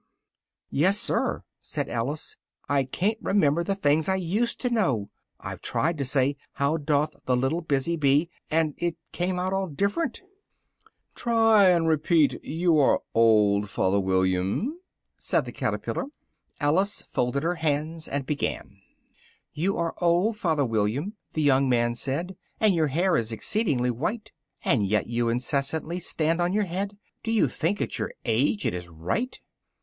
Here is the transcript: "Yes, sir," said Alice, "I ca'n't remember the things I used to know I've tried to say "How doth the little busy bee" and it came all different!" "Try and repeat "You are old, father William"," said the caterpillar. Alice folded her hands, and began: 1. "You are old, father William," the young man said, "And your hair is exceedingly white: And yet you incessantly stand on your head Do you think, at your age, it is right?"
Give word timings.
"Yes, 0.71 0.97
sir," 0.97 1.43
said 1.61 1.87
Alice, 1.87 2.35
"I 2.67 2.85
ca'n't 2.85 3.19
remember 3.21 3.63
the 3.63 3.75
things 3.75 4.09
I 4.09 4.15
used 4.15 4.59
to 4.61 4.71
know 4.71 5.11
I've 5.39 5.61
tried 5.61 5.99
to 5.99 6.05
say 6.05 6.37
"How 6.53 6.77
doth 6.77 7.23
the 7.25 7.35
little 7.37 7.61
busy 7.61 7.97
bee" 7.97 8.31
and 8.49 8.73
it 8.79 8.95
came 9.11 9.37
all 9.37 9.67
different!" 9.67 10.23
"Try 11.13 11.65
and 11.69 11.87
repeat 11.87 12.43
"You 12.43 12.79
are 12.79 13.01
old, 13.13 13.69
father 13.69 13.99
William"," 13.99 14.75
said 15.19 15.45
the 15.45 15.51
caterpillar. 15.51 16.05
Alice 16.59 17.03
folded 17.03 17.43
her 17.43 17.53
hands, 17.61 18.07
and 18.07 18.25
began: 18.25 18.65
1. 19.53 19.53
"You 19.53 19.77
are 19.77 19.93
old, 20.01 20.35
father 20.35 20.65
William," 20.65 21.13
the 21.33 21.43
young 21.43 21.69
man 21.69 21.93
said, 21.93 22.35
"And 22.59 22.73
your 22.73 22.87
hair 22.87 23.15
is 23.17 23.31
exceedingly 23.31 23.91
white: 23.91 24.31
And 24.65 24.87
yet 24.87 25.05
you 25.05 25.29
incessantly 25.29 25.99
stand 25.99 26.41
on 26.41 26.53
your 26.53 26.65
head 26.65 26.97
Do 27.21 27.31
you 27.31 27.47
think, 27.47 27.79
at 27.79 27.99
your 27.99 28.11
age, 28.25 28.65
it 28.65 28.73
is 28.73 28.89
right?" 28.89 29.39